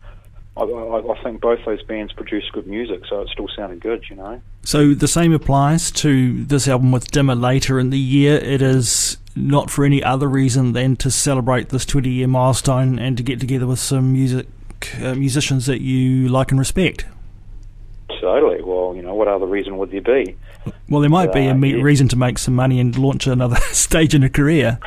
I, 0.57 0.63
I, 0.63 1.13
I 1.13 1.23
think 1.23 1.41
both 1.41 1.59
those 1.65 1.83
bands 1.83 2.13
produced 2.13 2.51
good 2.51 2.67
music, 2.67 3.01
so 3.09 3.21
it 3.21 3.29
still 3.29 3.47
sounded 3.55 3.79
good. 3.79 4.03
You 4.09 4.15
know. 4.15 4.41
So 4.63 4.93
the 4.93 5.07
same 5.07 5.33
applies 5.33 5.91
to 5.91 6.43
this 6.45 6.67
album 6.67 6.91
with 6.91 7.11
Dimmer 7.11 7.35
later 7.35 7.79
in 7.79 7.89
the 7.89 7.99
year. 7.99 8.37
It 8.37 8.61
is 8.61 9.17
not 9.35 9.69
for 9.69 9.85
any 9.85 10.03
other 10.03 10.27
reason 10.27 10.73
than 10.73 10.95
to 10.97 11.11
celebrate 11.11 11.69
this 11.69 11.85
20 11.85 12.09
year 12.09 12.27
milestone 12.27 12.97
and 12.97 13.15
to 13.17 13.23
get 13.23 13.39
together 13.39 13.67
with 13.67 13.79
some 13.79 14.13
music 14.13 14.47
uh, 15.01 15.13
musicians 15.15 15.67
that 15.67 15.81
you 15.81 16.27
like 16.27 16.51
and 16.51 16.59
respect. 16.59 17.05
Totally. 18.19 18.61
Well, 18.63 18.93
you 18.95 19.01
know, 19.01 19.13
what 19.13 19.27
other 19.27 19.45
reason 19.45 19.77
would 19.77 19.91
there 19.91 20.01
be? 20.01 20.35
Well, 20.89 21.01
there 21.01 21.09
might 21.09 21.29
uh, 21.29 21.33
be 21.33 21.47
a 21.47 21.51
uh, 21.51 21.55
yeah. 21.55 21.81
reason 21.81 22.07
to 22.09 22.15
make 22.15 22.37
some 22.37 22.55
money 22.55 22.79
and 22.79 22.97
launch 22.97 23.27
another 23.27 23.55
stage 23.71 24.15
in 24.15 24.23
a 24.23 24.29
career. 24.29 24.79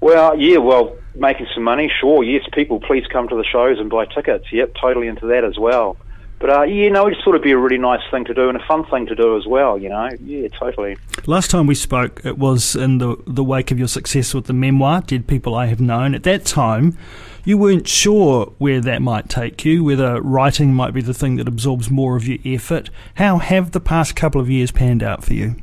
Well, 0.00 0.38
yeah, 0.38 0.58
well, 0.58 0.96
making 1.14 1.46
some 1.54 1.64
money, 1.64 1.90
sure. 2.00 2.22
Yes, 2.22 2.44
people, 2.52 2.80
please 2.80 3.06
come 3.06 3.28
to 3.28 3.36
the 3.36 3.44
shows 3.44 3.78
and 3.78 3.90
buy 3.90 4.06
tickets. 4.06 4.52
Yep, 4.52 4.74
totally 4.80 5.08
into 5.08 5.26
that 5.26 5.44
as 5.44 5.58
well. 5.58 5.96
but 6.38 6.50
uh, 6.50 6.62
yeah, 6.62 6.88
no, 6.88 7.06
it'd 7.06 7.22
sort 7.22 7.36
of 7.36 7.42
be 7.42 7.50
a 7.50 7.58
really 7.58 7.78
nice 7.78 8.00
thing 8.10 8.24
to 8.24 8.34
do 8.34 8.48
and 8.48 8.56
a 8.56 8.64
fun 8.66 8.84
thing 8.86 9.06
to 9.06 9.14
do 9.14 9.36
as 9.36 9.46
well. 9.46 9.78
You 9.78 9.90
know, 9.90 10.08
yeah, 10.24 10.48
totally. 10.48 10.96
Last 11.26 11.50
time 11.50 11.66
we 11.66 11.74
spoke, 11.74 12.22
it 12.24 12.38
was 12.38 12.74
in 12.74 12.98
the 12.98 13.16
the 13.26 13.44
wake 13.44 13.70
of 13.70 13.78
your 13.78 13.88
success 13.88 14.32
with 14.34 14.46
the 14.46 14.52
memoir, 14.52 15.02
Dead 15.02 15.26
People 15.26 15.54
I 15.54 15.66
Have 15.66 15.80
Known. 15.80 16.14
At 16.14 16.22
that 16.22 16.46
time, 16.46 16.96
you 17.44 17.58
weren't 17.58 17.88
sure 17.88 18.52
where 18.58 18.80
that 18.80 19.02
might 19.02 19.28
take 19.28 19.64
you, 19.64 19.84
whether 19.84 20.20
writing 20.22 20.72
might 20.74 20.92
be 20.94 21.02
the 21.02 21.14
thing 21.14 21.36
that 21.36 21.48
absorbs 21.48 21.90
more 21.90 22.16
of 22.16 22.26
your 22.26 22.38
effort. 22.44 22.90
How 23.14 23.38
have 23.38 23.72
the 23.72 23.80
past 23.80 24.16
couple 24.16 24.40
of 24.40 24.48
years 24.48 24.70
panned 24.70 25.02
out 25.02 25.24
for 25.24 25.34
you? 25.34 25.56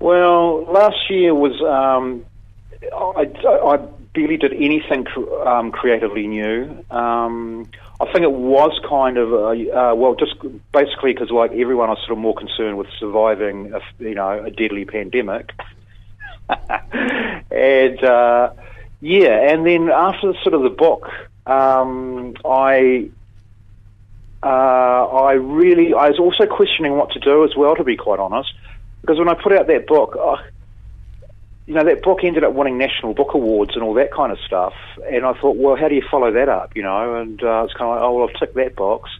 Well, 0.00 0.64
last 0.64 1.08
year 1.08 1.34
was 1.34 1.60
um, 1.62 2.24
I, 2.94 3.30
I 3.44 3.76
barely 4.14 4.36
did 4.36 4.52
anything 4.52 5.06
um, 5.46 5.72
creatively 5.72 6.26
new. 6.26 6.84
Um, 6.90 7.68
I 8.00 8.06
think 8.06 8.24
it 8.24 8.32
was 8.32 8.78
kind 8.88 9.16
of 9.16 9.32
a, 9.32 9.76
uh, 9.76 9.94
well, 9.94 10.14
just 10.14 10.34
basically 10.72 11.12
because 11.12 11.30
like 11.30 11.52
everyone 11.52 11.88
was 11.88 11.98
sort 11.98 12.12
of 12.12 12.18
more 12.18 12.34
concerned 12.34 12.76
with 12.76 12.88
surviving, 12.98 13.72
a, 13.72 13.80
you 14.02 14.14
know, 14.14 14.44
a 14.44 14.50
deadly 14.50 14.84
pandemic, 14.84 15.52
and 17.50 18.04
uh, 18.04 18.52
yeah, 19.00 19.52
and 19.52 19.64
then 19.66 19.88
after 19.88 20.34
sort 20.42 20.54
of 20.54 20.62
the 20.62 20.70
book, 20.70 21.08
um, 21.46 22.34
I. 22.44 23.08
Uh, 24.44 25.06
I 25.06 25.32
really, 25.34 25.94
I 25.94 26.08
was 26.08 26.18
also 26.18 26.52
questioning 26.52 26.96
what 26.96 27.12
to 27.12 27.20
do 27.20 27.44
as 27.44 27.54
well, 27.56 27.76
to 27.76 27.84
be 27.84 27.96
quite 27.96 28.18
honest, 28.18 28.52
because 29.00 29.16
when 29.16 29.28
I 29.28 29.34
put 29.34 29.52
out 29.52 29.68
that 29.68 29.86
book, 29.86 30.18
uh, 30.20 30.36
you 31.66 31.74
know, 31.74 31.84
that 31.84 32.02
book 32.02 32.20
ended 32.24 32.42
up 32.44 32.54
winning 32.54 32.76
national 32.76 33.14
book 33.14 33.34
awards 33.34 33.74
and 33.74 33.82
all 33.84 33.94
that 33.94 34.12
kind 34.12 34.32
of 34.32 34.38
stuff. 34.40 34.74
And 35.08 35.24
I 35.24 35.32
thought, 35.34 35.56
well, 35.56 35.76
how 35.76 35.88
do 35.88 35.94
you 35.94 36.02
follow 36.10 36.32
that 36.32 36.48
up? 36.48 36.74
You 36.74 36.82
know, 36.82 37.16
and 37.16 37.42
uh, 37.42 37.64
it's 37.64 37.74
kind 37.74 37.90
of 37.90 37.96
like, 37.96 38.02
oh, 38.02 38.16
well, 38.16 38.28
I've 38.28 38.38
ticked 38.38 38.56
that 38.56 38.74
box, 38.74 39.10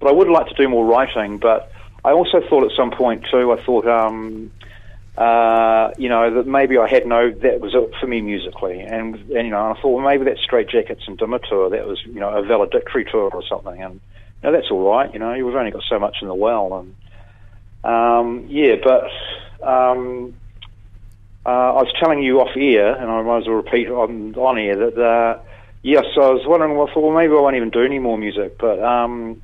but 0.00 0.08
I 0.08 0.12
would 0.12 0.28
like 0.28 0.48
to 0.48 0.54
do 0.54 0.68
more 0.68 0.86
writing. 0.86 1.38
But 1.38 1.70
I 2.04 2.12
also 2.12 2.40
thought 2.48 2.64
at 2.64 2.76
some 2.76 2.90
point 2.92 3.26
too, 3.30 3.52
I 3.52 3.62
thought, 3.62 3.86
um, 3.86 4.50
uh, 5.18 5.90
you 5.98 6.08
know, 6.08 6.34
that 6.34 6.46
maybe 6.46 6.78
I 6.78 6.88
had 6.88 7.06
no, 7.06 7.30
that 7.30 7.60
was 7.60 7.74
it 7.74 7.92
for 8.00 8.06
me 8.06 8.22
musically. 8.22 8.80
And, 8.80 9.16
and 9.16 9.46
you 9.46 9.50
know, 9.50 9.70
I 9.70 9.80
thought, 9.80 9.90
well, 9.90 10.04
maybe 10.04 10.24
that 10.24 10.38
Strait-Jackets 10.38 11.02
and 11.06 11.18
Dimmer 11.18 11.40
tour, 11.40 11.68
that 11.68 11.86
was, 11.86 12.00
you 12.06 12.20
know, 12.20 12.30
a 12.30 12.42
valedictory 12.42 13.04
tour 13.04 13.30
or 13.30 13.42
something. 13.46 13.82
And, 13.82 13.94
you 13.94 14.50
know, 14.50 14.52
that's 14.52 14.70
all 14.70 14.90
right. 14.90 15.12
You 15.12 15.18
know, 15.18 15.32
we've 15.32 15.54
only 15.54 15.70
got 15.70 15.82
so 15.90 15.98
much 15.98 16.16
in 16.22 16.28
the 16.28 16.34
well. 16.34 16.78
And, 16.78 16.94
um, 17.84 18.46
yeah, 18.48 18.76
but, 18.82 19.10
um, 19.62 20.34
uh, 21.44 21.48
I 21.48 21.82
was 21.82 21.92
telling 21.98 22.22
you 22.22 22.40
off 22.40 22.56
air, 22.56 22.94
and 22.94 23.10
I 23.10 23.22
might 23.22 23.38
as 23.38 23.46
well 23.46 23.56
repeat 23.56 23.88
on, 23.88 24.34
on 24.36 24.58
air, 24.58 24.76
that, 24.76 24.98
uh, 24.98 25.40
yes, 25.82 26.04
I 26.16 26.30
was 26.30 26.46
wondering, 26.46 26.76
well, 26.76 26.88
I 26.88 26.94
thought, 26.94 27.02
well, 27.02 27.16
maybe 27.16 27.32
I 27.32 27.40
won't 27.40 27.56
even 27.56 27.70
do 27.70 27.82
any 27.82 27.98
more 27.98 28.16
music, 28.16 28.58
but 28.58 28.80
um, 28.82 29.40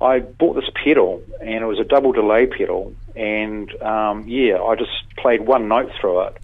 I 0.00 0.20
bought 0.20 0.54
this 0.54 0.70
pedal, 0.84 1.22
and 1.40 1.62
it 1.62 1.66
was 1.66 1.78
a 1.78 1.84
double 1.84 2.12
delay 2.12 2.46
pedal, 2.46 2.94
and 3.16 3.70
um, 3.82 4.28
yeah, 4.28 4.60
I 4.60 4.76
just 4.76 4.90
played 5.16 5.46
one 5.46 5.68
note 5.68 5.90
through 6.00 6.22
it, 6.22 6.36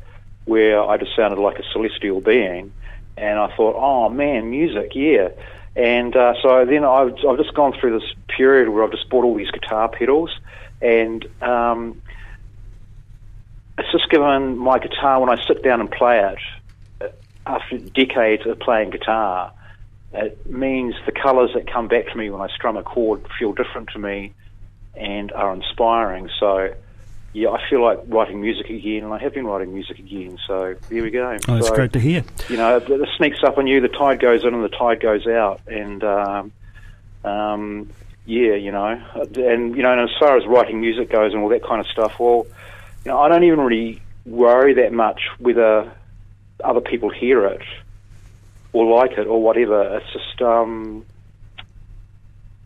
where 0.47 0.83
I 0.83 0.97
just 0.97 1.15
sounded 1.15 1.39
like 1.39 1.59
a 1.59 1.65
celestial 1.73 2.21
being, 2.21 2.73
and 3.17 3.39
I 3.39 3.55
thought, 3.55 3.77
oh 3.77 4.09
man, 4.09 4.51
music, 4.51 4.93
yeah. 4.95 5.29
And 5.77 6.17
uh, 6.17 6.35
so 6.41 6.65
then 6.65 6.85
I've, 6.85 7.15
I've 7.29 7.37
just 7.37 7.55
gone 7.55 7.75
through 7.79 7.99
this 7.99 8.09
period 8.29 8.69
where 8.69 8.85
I've 8.85 8.93
just 8.93 9.09
bought 9.09 9.25
all 9.25 9.35
these 9.37 9.51
guitar 9.51 9.89
pedals, 9.89 10.31
and 10.81 11.27
um, 11.43 12.01
it's 13.79 13.91
just 13.91 14.09
given 14.11 14.57
my 14.57 14.79
guitar 14.79 15.21
when 15.21 15.31
I 15.31 15.45
sit 15.47 15.63
down 15.63 15.81
and 15.81 15.91
play 15.91 16.21
it 16.21 16.39
uh, 17.01 17.09
after 17.47 17.79
decades 17.79 18.47
of 18.47 18.59
playing 18.61 18.91
guitar. 18.91 19.53
It 20.13 20.49
means 20.49 20.95
the 21.07 21.13
colours 21.13 21.51
that 21.55 21.71
come 21.71 21.89
back 21.89 22.07
to 22.07 22.17
me 22.17 22.31
when 22.31 22.41
I 22.41 22.49
strum 22.55 22.77
a 22.77 22.85
chord 22.85 23.27
feel 23.39 23.53
different 23.53 23.91
to 23.91 23.99
me 23.99 24.33
and 24.95 25.33
are 25.33 25.53
inspiring. 25.53 26.31
So, 26.39 26.73
yeah, 27.33 27.51
I 27.51 27.69
feel 27.69 27.83
like 27.83 27.99
writing 28.07 28.41
music 28.41 28.71
again, 28.71 29.03
and 29.03 29.13
I 29.13 29.19
have 29.19 29.35
been 29.35 29.45
writing 29.45 29.75
music 29.75 29.99
again. 29.99 30.39
So 30.47 30.77
there 30.89 31.03
we 31.03 31.11
go. 31.11 31.37
Oh, 31.49 31.55
that's 31.55 31.67
so, 31.67 31.75
great 31.75 31.93
to 31.95 31.99
hear. 31.99 32.23
You 32.49 32.59
know, 32.59 32.77
it, 32.77 32.89
it 32.89 33.09
sneaks 33.17 33.43
up 33.43 33.59
on 33.59 33.67
you. 33.67 33.81
The 33.81 33.89
tide 33.89 34.21
goes 34.21 34.45
in 34.45 34.55
and 34.55 34.63
the 34.63 34.69
tide 34.69 35.01
goes 35.01 35.27
out, 35.27 35.61
and 35.67 36.05
um, 36.05 36.53
um, 37.25 37.91
yeah, 38.25 38.55
you 38.55 38.71
know, 38.71 39.03
and 39.17 39.77
you 39.77 39.83
know, 39.83 39.91
and 39.91 40.01
as 40.01 40.17
far 40.21 40.37
as 40.37 40.47
writing 40.47 40.81
music 40.81 41.11
goes 41.11 41.33
and 41.33 41.43
all 41.43 41.49
that 41.49 41.65
kind 41.65 41.81
of 41.81 41.89
stuff, 41.89 42.21
well 42.21 42.47
you 43.05 43.13
know, 43.13 43.19
I 43.19 43.29
don't 43.29 43.45
even 43.45 43.61
really 43.61 44.03
worry 44.25 44.75
that 44.75 44.93
much 44.93 45.21
whether 45.39 45.93
other 46.63 46.81
people 46.81 47.11
hear 47.11 47.47
it 47.47 47.63
or 48.73 49.01
like 49.01 49.13
it 49.19 49.27
or 49.27 49.43
whatever. 49.43 49.97
It's 49.99 50.13
just 50.13 50.41
um, 50.43 51.05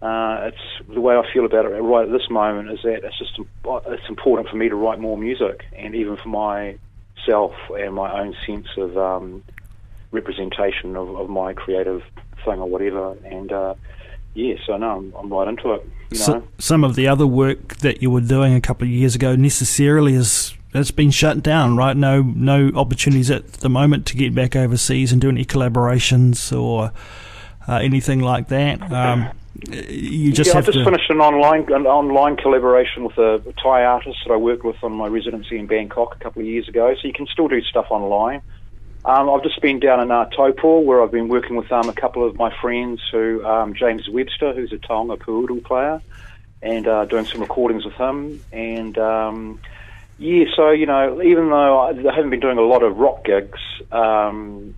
uh, 0.00 0.50
it's 0.52 0.92
the 0.94 1.00
way 1.00 1.16
I 1.16 1.22
feel 1.32 1.44
about 1.44 1.64
it 1.64 1.70
right 1.70 2.06
at 2.06 2.12
this 2.12 2.30
moment 2.30 2.70
is 2.70 2.78
that 2.84 3.04
it's 3.04 3.18
just 3.18 3.38
it's 3.86 4.08
important 4.08 4.48
for 4.48 4.56
me 4.56 4.68
to 4.68 4.76
write 4.76 5.00
more 5.00 5.18
music 5.18 5.64
and 5.76 5.94
even 5.94 6.16
for 6.16 6.28
myself 6.28 7.52
and 7.70 7.94
my 7.94 8.20
own 8.20 8.34
sense 8.46 8.68
of 8.76 8.96
um, 8.96 9.42
representation 10.12 10.94
of, 10.96 11.16
of, 11.16 11.28
my 11.28 11.52
creative 11.52 12.02
thing 12.44 12.60
or 12.60 12.68
whatever. 12.68 13.16
And 13.24 13.50
uh, 13.50 13.74
yeah, 14.34 14.54
so 14.66 14.76
no, 14.76 14.98
I'm, 14.98 15.14
I'm 15.14 15.32
right 15.32 15.48
into 15.48 15.72
it. 15.72 15.88
You 16.10 16.18
know? 16.18 16.24
so, 16.24 16.48
some 16.58 16.84
of 16.84 16.94
the 16.94 17.08
other 17.08 17.26
work 17.26 17.78
that 17.78 18.02
you 18.02 18.10
were 18.10 18.20
doing 18.20 18.54
a 18.54 18.60
couple 18.60 18.86
of 18.86 18.90
years 18.90 19.14
ago 19.14 19.36
necessarily 19.36 20.14
has 20.14 20.54
has 20.74 20.90
been 20.90 21.10
shut 21.10 21.42
down, 21.42 21.76
right? 21.76 21.96
No, 21.96 22.22
no 22.22 22.70
opportunities 22.74 23.30
at 23.30 23.54
the 23.54 23.70
moment 23.70 24.06
to 24.06 24.16
get 24.16 24.34
back 24.34 24.54
overseas 24.54 25.12
and 25.12 25.20
do 25.20 25.28
any 25.28 25.44
collaborations 25.44 26.56
or 26.56 26.92
uh, 27.66 27.76
anything 27.76 28.20
like 28.20 28.48
that. 28.48 28.92
Um, 28.92 29.30
you 29.66 30.32
just 30.32 30.48
yeah, 30.48 30.54
have 30.54 30.68
I've 30.68 30.74
just 30.74 30.78
to... 30.78 30.84
finished 30.84 31.10
an 31.10 31.20
online 31.20 31.72
an 31.72 31.86
online 31.86 32.36
collaboration 32.36 33.04
with 33.04 33.18
a 33.18 33.42
Thai 33.62 33.84
artist 33.84 34.18
that 34.26 34.32
I 34.32 34.36
worked 34.36 34.64
with 34.64 34.76
on 34.82 34.92
my 34.92 35.08
residency 35.08 35.58
in 35.58 35.66
Bangkok 35.66 36.14
a 36.14 36.18
couple 36.18 36.42
of 36.42 36.46
years 36.46 36.68
ago. 36.68 36.94
So 37.00 37.08
you 37.08 37.12
can 37.12 37.26
still 37.26 37.48
do 37.48 37.60
stuff 37.62 37.86
online. 37.90 38.42
Um, 39.08 39.30
I've 39.30 39.42
just 39.42 39.62
been 39.62 39.80
down 39.80 40.00
in 40.00 40.10
uh, 40.10 40.26
Taupo 40.26 40.80
where 40.80 41.02
I've 41.02 41.10
been 41.10 41.28
working 41.28 41.56
with 41.56 41.72
um, 41.72 41.88
a 41.88 41.94
couple 41.94 42.28
of 42.28 42.36
my 42.36 42.54
friends 42.60 43.00
who, 43.10 43.42
um, 43.42 43.72
James 43.72 44.06
Webster, 44.06 44.52
who's 44.52 44.70
a 44.70 44.76
taonga 44.76 45.16
pūoro 45.16 45.64
player, 45.64 46.02
and 46.60 46.86
uh, 46.86 47.06
doing 47.06 47.24
some 47.24 47.40
recordings 47.40 47.86
with 47.86 47.94
him. 47.94 48.44
And 48.52 48.98
um, 48.98 49.60
yeah, 50.18 50.44
so, 50.54 50.72
you 50.72 50.84
know, 50.84 51.22
even 51.22 51.48
though 51.48 51.80
I, 51.80 52.14
haven't 52.14 52.28
been 52.28 52.40
doing 52.40 52.58
a 52.58 52.62
lot 52.62 52.82
of 52.82 52.98
rock 52.98 53.24
gigs, 53.24 53.58
um, 53.90 54.74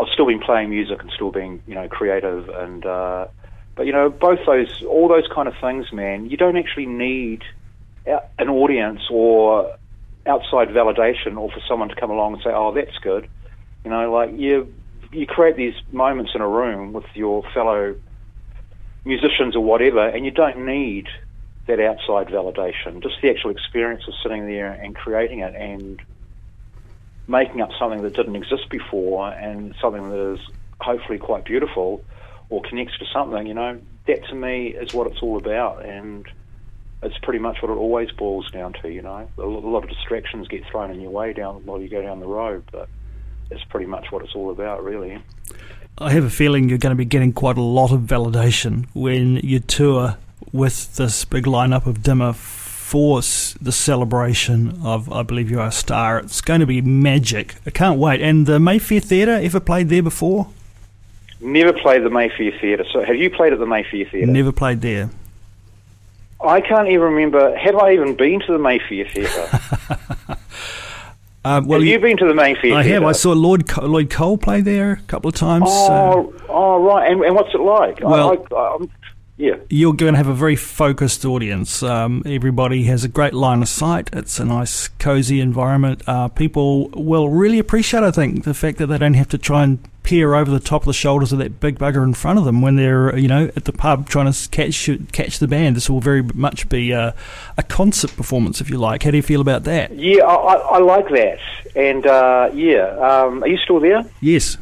I've 0.00 0.08
still 0.08 0.26
been 0.26 0.40
playing 0.40 0.70
music 0.70 1.00
and 1.00 1.12
still 1.12 1.30
being, 1.30 1.62
you 1.68 1.76
know, 1.76 1.86
creative. 1.86 2.48
And, 2.48 2.84
uh, 2.84 3.28
but, 3.76 3.86
you 3.86 3.92
know, 3.92 4.10
both 4.10 4.40
those, 4.44 4.82
all 4.82 5.06
those 5.06 5.28
kind 5.32 5.46
of 5.46 5.54
things, 5.60 5.92
man, 5.92 6.28
you 6.28 6.36
don't 6.36 6.56
actually 6.56 6.86
need 6.86 7.44
an 8.06 8.48
audience 8.48 9.02
or 9.08 9.70
outside 10.26 10.68
validation 10.68 11.36
or 11.38 11.50
for 11.50 11.60
someone 11.68 11.88
to 11.88 11.94
come 11.94 12.10
along 12.10 12.34
and 12.34 12.42
say, 12.42 12.50
"Oh, 12.50 12.72
that's 12.72 12.96
good." 12.98 13.28
You 13.84 13.90
know, 13.90 14.12
like 14.12 14.36
you 14.36 14.72
you 15.12 15.26
create 15.26 15.56
these 15.56 15.74
moments 15.92 16.32
in 16.34 16.40
a 16.40 16.48
room 16.48 16.92
with 16.92 17.06
your 17.14 17.42
fellow 17.52 17.96
musicians 19.04 19.56
or 19.56 19.64
whatever, 19.64 20.06
and 20.06 20.24
you 20.24 20.30
don't 20.30 20.64
need 20.66 21.08
that 21.66 21.80
outside 21.80 22.28
validation. 22.28 23.02
Just 23.02 23.16
the 23.22 23.30
actual 23.30 23.50
experience 23.50 24.06
of 24.06 24.14
sitting 24.22 24.46
there 24.46 24.72
and 24.72 24.94
creating 24.94 25.40
it 25.40 25.54
and 25.54 26.00
making 27.26 27.60
up 27.60 27.70
something 27.78 28.02
that 28.02 28.14
didn't 28.14 28.36
exist 28.36 28.68
before 28.70 29.30
and 29.32 29.74
something 29.80 30.10
that 30.10 30.34
is 30.34 30.40
hopefully 30.80 31.18
quite 31.18 31.44
beautiful 31.44 32.04
or 32.48 32.60
connects 32.62 32.98
to 32.98 33.06
something. 33.12 33.46
You 33.46 33.54
know, 33.54 33.80
that 34.06 34.24
to 34.26 34.34
me 34.34 34.68
is 34.68 34.92
what 34.92 35.06
it's 35.06 35.22
all 35.22 35.38
about, 35.38 35.84
and 35.84 36.26
it's 37.02 37.18
pretty 37.18 37.38
much 37.38 37.62
what 37.62 37.70
it 37.70 37.76
always 37.76 38.10
boils 38.12 38.50
down 38.50 38.74
to. 38.82 38.90
You 38.90 39.02
know, 39.02 39.28
a 39.38 39.42
lot 39.42 39.84
of 39.84 39.90
distractions 39.90 40.48
get 40.48 40.66
thrown 40.70 40.90
in 40.90 41.00
your 41.00 41.10
way 41.10 41.32
down 41.32 41.64
while 41.64 41.80
you 41.80 41.88
go 41.88 42.02
down 42.02 42.20
the 42.20 42.26
road, 42.26 42.64
but 42.70 42.88
it's 43.50 43.64
pretty 43.64 43.86
much 43.86 44.10
what 44.10 44.22
it's 44.22 44.34
all 44.34 44.50
about, 44.50 44.84
really. 44.84 45.22
I 45.98 46.12
have 46.12 46.24
a 46.24 46.30
feeling 46.30 46.68
you're 46.68 46.78
going 46.78 46.92
to 46.92 46.96
be 46.96 47.04
getting 47.04 47.32
quite 47.32 47.58
a 47.58 47.62
lot 47.62 47.92
of 47.92 48.00
validation 48.02 48.86
when 48.94 49.36
you 49.36 49.60
tour 49.60 50.16
with 50.52 50.96
this 50.96 51.24
big 51.24 51.44
lineup 51.44 51.86
of 51.86 52.02
Dimmer 52.02 52.32
for 52.32 53.20
the 53.20 53.72
celebration 53.72 54.80
of 54.82 55.12
I 55.12 55.22
Believe 55.22 55.50
You 55.50 55.60
Are 55.60 55.68
a 55.68 55.72
Star. 55.72 56.18
It's 56.18 56.40
going 56.40 56.60
to 56.60 56.66
be 56.66 56.80
magic. 56.80 57.54
I 57.66 57.70
can't 57.70 57.98
wait. 57.98 58.20
And 58.20 58.46
the 58.46 58.58
Mayfair 58.58 59.00
Theatre, 59.00 59.38
ever 59.42 59.60
played 59.60 59.88
there 59.90 60.02
before? 60.02 60.48
Never 61.40 61.72
played 61.72 62.02
the 62.02 62.10
Mayfair 62.10 62.52
Theatre. 62.60 62.84
So 62.92 63.04
have 63.04 63.16
you 63.16 63.30
played 63.30 63.52
at 63.52 63.58
the 63.58 63.66
Mayfair 63.66 64.06
Theatre? 64.06 64.26
Never 64.26 64.52
played 64.52 64.80
there. 64.80 65.10
I 66.42 66.60
can't 66.60 66.88
even 66.88 67.00
remember. 67.00 67.56
Have 67.56 67.76
I 67.76 67.92
even 67.92 68.16
been 68.16 68.40
to 68.40 68.52
the 68.52 68.58
Mayfair 68.58 69.06
Theatre? 69.12 69.48
Uh, 70.28 70.36
well, 71.64 71.78
have 71.78 71.84
you, 71.84 71.92
you, 71.92 71.98
been 71.98 72.16
to 72.16 72.26
the 72.26 72.34
Mayfair? 72.34 72.74
I 72.74 72.82
have. 72.84 73.02
I 73.04 73.12
saw 73.12 73.32
Lloyd 73.32 73.68
Co- 73.68 73.86
Lloyd 73.86 74.10
Cole 74.10 74.38
play 74.38 74.60
there 74.60 74.92
a 74.92 75.02
couple 75.02 75.28
of 75.28 75.34
times. 75.34 75.64
Oh, 75.66 76.32
so. 76.38 76.44
oh 76.48 76.82
right. 76.82 77.10
And, 77.10 77.22
and, 77.22 77.34
what's 77.34 77.54
it 77.54 77.60
like? 77.60 78.00
Well, 78.00 78.38
I, 78.52 78.54
I, 78.54 78.78
yeah. 79.40 79.56
You're 79.70 79.94
going 79.94 80.12
to 80.12 80.18
have 80.18 80.26
a 80.26 80.34
very 80.34 80.54
focused 80.54 81.24
audience. 81.24 81.82
Um, 81.82 82.22
everybody 82.26 82.84
has 82.84 83.04
a 83.04 83.08
great 83.08 83.32
line 83.32 83.62
of 83.62 83.68
sight. 83.68 84.10
It's 84.12 84.38
a 84.38 84.44
nice, 84.44 84.88
cozy 84.88 85.40
environment. 85.40 86.02
Uh, 86.06 86.28
people 86.28 86.90
will 86.90 87.30
really 87.30 87.58
appreciate, 87.58 88.02
I 88.02 88.10
think, 88.10 88.44
the 88.44 88.52
fact 88.52 88.76
that 88.78 88.88
they 88.88 88.98
don't 88.98 89.14
have 89.14 89.28
to 89.30 89.38
try 89.38 89.64
and 89.64 89.78
peer 90.02 90.34
over 90.34 90.50
the 90.50 90.60
top 90.60 90.82
of 90.82 90.86
the 90.86 90.92
shoulders 90.92 91.32
of 91.32 91.38
that 91.38 91.58
big 91.58 91.78
bugger 91.78 92.04
in 92.04 92.12
front 92.12 92.38
of 92.38 92.44
them 92.44 92.62
when 92.62 92.76
they're 92.76 93.16
you 93.18 93.28
know 93.28 93.50
at 93.54 93.66
the 93.66 93.72
pub 93.72 94.08
trying 94.08 94.30
to 94.30 94.48
catch 94.50 94.90
catch 95.12 95.38
the 95.38 95.48
band. 95.48 95.76
This 95.76 95.88
will 95.88 96.00
very 96.00 96.22
much 96.22 96.68
be 96.68 96.90
a, 96.90 97.14
a 97.56 97.62
concert 97.62 98.14
performance, 98.16 98.60
if 98.60 98.68
you 98.68 98.76
like. 98.76 99.02
How 99.02 99.10
do 99.10 99.16
you 99.16 99.22
feel 99.22 99.40
about 99.40 99.64
that? 99.64 99.94
Yeah, 99.94 100.24
I, 100.24 100.54
I 100.54 100.78
like 100.80 101.08
that, 101.08 101.38
and 101.74 102.06
uh, 102.06 102.50
yeah, 102.52 102.88
um, 102.98 103.42
are 103.42 103.48
you 103.48 103.58
still 103.58 103.80
there? 103.80 104.04
Yes. 104.20 104.58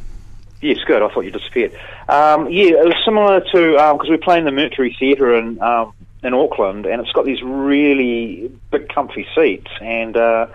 Yes, 0.61 0.79
good. 0.85 1.01
I 1.01 1.07
thought 1.09 1.21
you 1.21 1.31
disappeared. 1.31 1.77
Um, 2.09 2.49
yeah, 2.49 2.69
it 2.69 2.85
was 2.85 2.95
similar 3.05 3.39
to 3.39 3.71
because 3.71 4.07
um, 4.07 4.09
we're 4.09 4.17
playing 4.17 4.45
the 4.45 4.51
Mercury 4.51 4.95
Theatre 4.99 5.35
in 5.35 5.61
um, 5.61 5.93
in 6.23 6.33
Auckland, 6.33 6.87
and 6.87 7.01
it's 7.01 7.11
got 7.11 7.25
these 7.25 7.41
really 7.43 8.51
big, 8.71 8.89
comfy 8.89 9.27
seats. 9.35 9.69
And 9.79 10.17
uh, 10.17 10.47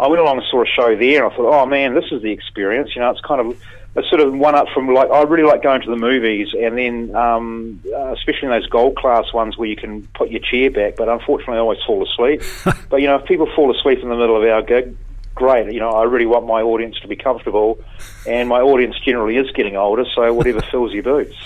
I 0.00 0.08
went 0.08 0.20
along 0.20 0.38
and 0.38 0.46
saw 0.50 0.62
a 0.62 0.66
show 0.66 0.96
there, 0.96 1.24
and 1.24 1.32
I 1.32 1.36
thought, 1.36 1.62
oh 1.62 1.66
man, 1.66 1.94
this 1.94 2.06
is 2.10 2.22
the 2.22 2.30
experience. 2.30 2.96
You 2.96 3.02
know, 3.02 3.10
it's 3.10 3.20
kind 3.20 3.42
of 3.42 3.62
it's 3.94 4.08
sort 4.08 4.22
of 4.22 4.32
one 4.32 4.54
up 4.54 4.68
from 4.72 4.92
like 4.94 5.10
I 5.10 5.22
really 5.24 5.46
like 5.46 5.62
going 5.62 5.82
to 5.82 5.90
the 5.90 5.96
movies, 5.96 6.48
and 6.58 6.78
then 6.78 7.14
um, 7.14 7.82
uh, 7.94 8.12
especially 8.12 8.48
in 8.48 8.50
those 8.50 8.66
gold 8.68 8.96
class 8.96 9.32
ones 9.34 9.58
where 9.58 9.68
you 9.68 9.76
can 9.76 10.06
put 10.14 10.30
your 10.30 10.40
chair 10.40 10.70
back. 10.70 10.96
But 10.96 11.10
unfortunately, 11.10 11.56
I 11.56 11.60
always 11.60 11.78
fall 11.86 12.02
asleep. 12.02 12.42
but 12.88 13.02
you 13.02 13.06
know, 13.06 13.16
if 13.16 13.26
people 13.26 13.50
fall 13.54 13.74
asleep 13.76 13.98
in 14.02 14.08
the 14.08 14.16
middle 14.16 14.42
of 14.42 14.48
our 14.48 14.62
gig, 14.62 14.96
great. 15.36 15.72
You 15.72 15.78
know, 15.78 15.90
I 15.90 16.02
really 16.02 16.26
want 16.26 16.46
my 16.46 16.62
audience 16.62 16.98
to 17.00 17.08
be 17.08 17.14
comfortable, 17.14 17.78
and 18.26 18.48
my 18.48 18.60
audience 18.60 18.98
generally 18.98 19.36
is 19.36 19.48
getting 19.52 19.76
older, 19.76 20.04
so 20.16 20.32
whatever 20.34 20.60
fills 20.72 20.92
your 20.92 21.04
boots. 21.04 21.36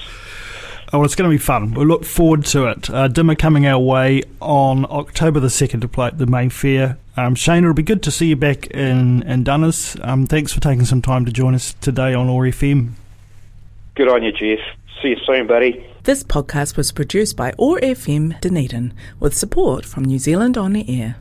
Oh, 0.92 0.98
well, 0.98 1.04
it's 1.04 1.14
going 1.14 1.30
to 1.30 1.34
be 1.34 1.38
fun. 1.38 1.74
We 1.74 1.84
look 1.84 2.04
forward 2.04 2.44
to 2.46 2.66
it. 2.66 2.90
Uh, 2.90 3.06
Dimmer 3.06 3.36
coming 3.36 3.66
our 3.66 3.78
way 3.78 4.22
on 4.40 4.86
October 4.90 5.38
the 5.38 5.46
2nd 5.46 5.82
to 5.82 5.88
play 5.88 6.08
at 6.08 6.18
the 6.18 6.26
Mayfair. 6.26 6.98
Um, 7.16 7.36
Shayne, 7.36 7.62
it'll 7.62 7.74
be 7.74 7.82
good 7.82 8.02
to 8.04 8.10
see 8.10 8.26
you 8.26 8.36
back 8.36 8.66
in, 8.68 9.22
in 9.22 9.44
Dunners. 9.44 9.96
Um, 10.00 10.26
thanks 10.26 10.52
for 10.52 10.60
taking 10.60 10.84
some 10.84 11.00
time 11.00 11.26
to 11.26 11.32
join 11.32 11.54
us 11.54 11.74
today 11.80 12.12
on 12.12 12.28
OAR 12.28 12.46
FM. 12.46 12.94
Good 13.94 14.08
on 14.08 14.24
you, 14.24 14.32
Jeff. 14.32 14.58
See 15.00 15.10
you 15.10 15.16
soon, 15.24 15.46
buddy. 15.46 15.86
This 16.04 16.24
podcast 16.24 16.76
was 16.76 16.90
produced 16.90 17.36
by 17.36 17.52
OAR 17.56 17.78
FM 17.78 18.40
Dunedin 18.40 18.92
with 19.20 19.36
support 19.36 19.84
from 19.84 20.04
New 20.04 20.18
Zealand 20.18 20.58
On 20.58 20.72
the 20.72 21.00
Air. 21.00 21.16